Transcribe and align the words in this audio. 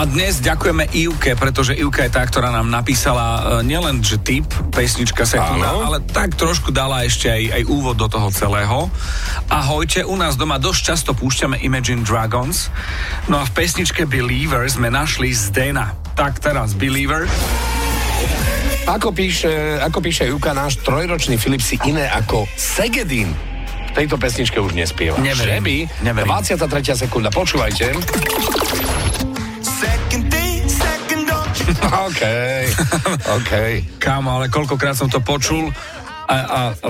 a 0.00 0.08
dnes 0.08 0.40
ďakujeme 0.40 0.88
Ivke, 0.96 1.36
pretože 1.36 1.76
Ivka 1.76 2.08
je 2.08 2.12
tá, 2.16 2.24
ktorá 2.24 2.48
nám 2.48 2.72
napísala 2.72 3.26
uh, 3.36 3.40
nielen, 3.60 4.00
že 4.00 4.16
tip, 4.16 4.48
pesnička 4.72 5.28
sekunda, 5.28 5.76
ale 5.76 6.00
tak 6.00 6.40
trošku 6.40 6.72
dala 6.72 7.04
ešte 7.04 7.28
aj, 7.28 7.60
aj 7.60 7.62
úvod 7.68 8.00
do 8.00 8.08
toho 8.08 8.32
celého. 8.32 8.88
Ahojte, 9.52 10.00
u 10.08 10.16
nás 10.16 10.40
doma 10.40 10.56
dosť 10.56 10.80
často 10.80 11.10
púšťame 11.12 11.60
Imagine 11.60 12.00
Dragons, 12.00 12.72
no 13.28 13.36
a 13.36 13.44
v 13.44 13.52
pesničke 13.52 14.08
Believer 14.08 14.64
sme 14.72 14.88
našli 14.88 15.36
Zdena. 15.36 15.92
Tak 16.16 16.40
teraz 16.40 16.72
Believer. 16.72 17.28
Ako 18.88 19.12
píše, 19.12 19.84
ako 19.84 20.00
píše 20.00 20.32
Juka, 20.32 20.56
náš 20.56 20.80
trojročný 20.80 21.36
Filip 21.36 21.60
si 21.60 21.76
iné 21.84 22.08
ako 22.08 22.48
Segedin 22.56 23.36
v 23.90 23.92
tejto 23.92 24.16
pesničke 24.16 24.56
už 24.62 24.72
nespieva. 24.72 25.18
Neverím, 25.18 25.60
Že 25.60 25.66
by? 25.66 25.76
neverím. 26.06 26.30
23. 26.30 26.94
sekunda, 26.94 27.28
počúvajte. 27.28 27.90
OK, 32.06 32.22
OK. 33.30 33.52
Kámo, 34.02 34.40
ale 34.40 34.50
koľkokrát 34.50 34.98
som 34.98 35.06
to 35.06 35.22
počul 35.22 35.70
a, 36.26 36.36
a, 36.36 36.60
a. 36.74 36.88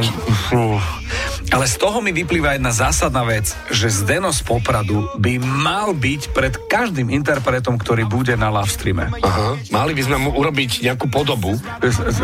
ale 1.48 1.64
z 1.64 1.76
toho 1.76 1.98
mi 1.98 2.12
vyplýva 2.12 2.54
jedna 2.54 2.70
zásadná 2.70 3.24
vec, 3.24 3.50
že 3.68 3.88
Zdeno 3.88 4.28
z 4.30 4.44
Popradu 4.44 5.08
by 5.16 5.40
mal 5.40 5.96
byť 5.96 6.22
pred 6.30 6.54
každým 6.68 7.08
interpretom, 7.08 7.74
ktorý 7.74 8.04
bude 8.04 8.36
na 8.36 8.52
live 8.52 8.68
streame. 8.68 9.08
Aha. 9.16 9.56
Mali 9.68 9.92
by 9.92 10.02
sme 10.04 10.16
mu 10.18 10.30
urobiť 10.34 10.84
nejakú 10.84 11.08
podobu. 11.08 11.56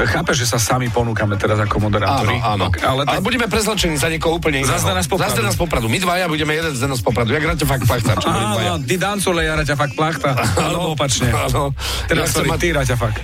Chápeš, 0.06 0.44
že 0.44 0.46
sa 0.46 0.58
sami 0.58 0.86
ponúkame 0.86 1.34
teraz 1.34 1.56
ako 1.56 1.80
moderátori? 1.82 2.36
Áno, 2.38 2.68
áno. 2.68 2.76
Ale, 2.76 3.02
Ale 3.02 3.18
tak, 3.18 3.24
budeme 3.24 3.46
prezlečení 3.46 3.96
za 3.96 4.06
niekoho 4.06 4.36
úplne 4.36 4.60
iného. 4.60 4.70
Za 4.70 4.84
Zdena 4.84 5.00
z 5.00 5.08
Popradu. 5.08 5.24
Za 5.24 5.34
Zdena 5.34 5.50
z 5.50 5.58
Popradu. 5.58 5.86
My 5.88 5.98
dvaja 5.98 6.26
budeme 6.26 6.52
jeden 6.52 6.72
Zdeno 6.72 6.94
z 6.94 7.02
Popradu. 7.02 7.32
Jak 7.32 7.42
hráte 7.42 7.64
fakt 7.64 7.84
plachta? 7.88 8.12
Áno, 8.20 8.78
ty 8.82 8.94
dancule, 8.94 9.40
ja 9.42 9.56
raťa 9.56 9.74
fakt 9.74 9.94
plachta. 9.94 10.36
Alebo 10.56 10.92
opačne. 10.92 11.30
Áno. 11.30 11.72
Teraz 12.04 12.30
Ja 12.30 12.34
sorry, 12.36 12.48
mať- 12.50 12.60
ty 12.60 12.68
raťa 12.72 12.96
fakt. 12.96 13.18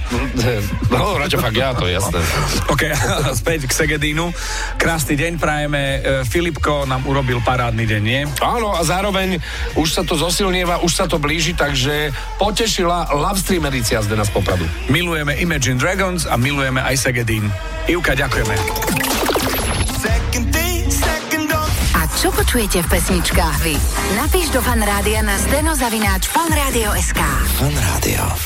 No, 0.88 1.18
Raťa 1.18 1.38
fakt 1.38 1.56
ja, 1.56 1.74
to 1.74 1.86
jasné. 1.86 2.18
OK, 2.68 2.82
späť 3.40 3.66
k 3.66 3.72
Segedínu. 3.72 4.30
Krásny 4.76 5.14
deň 5.14 5.32
prajeme. 5.36 5.81
E, 5.82 6.24
Filipko 6.24 6.86
nám 6.86 7.04
urobil 7.04 7.42
parádny 7.42 7.84
deň, 7.84 8.02
nie? 8.02 8.22
Áno, 8.38 8.72
a 8.74 8.80
zároveň 8.86 9.42
už 9.74 9.88
sa 9.90 10.02
to 10.06 10.14
zosilnieva, 10.14 10.80
už 10.82 10.92
sa 10.92 11.04
to 11.10 11.18
blíži, 11.18 11.52
takže 11.52 12.14
potešila 12.38 13.12
Love 13.12 13.40
Stream 13.42 13.66
edícia 13.66 14.00
Zdena 14.02 14.22
z 14.22 14.32
Popradu. 14.32 14.64
Milujeme 14.88 15.36
Imagine 15.38 15.78
Dragons 15.78 16.24
a 16.24 16.38
milujeme 16.38 16.80
aj 16.82 16.96
Segedín. 16.98 17.50
Ivka, 17.90 18.14
ďakujeme. 18.14 18.54
A 21.92 22.00
čo 22.18 22.34
počujete 22.34 22.82
v 22.82 22.88
pesničkách 22.88 23.56
vy? 23.62 23.76
Napíš 24.18 24.50
do 24.50 24.58
fanrádia 24.58 25.22
na 25.22 25.38
steno 25.38 25.76
zavináč 25.78 26.26
fanradio.sk. 26.30 27.20
Fan 27.58 27.74
Rádio. 27.78 28.42